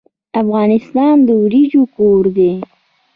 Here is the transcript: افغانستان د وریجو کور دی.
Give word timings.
افغانستان 0.41 1.15
د 1.27 1.27
وریجو 1.41 1.83
کور 1.95 2.23
دی. 2.37 2.53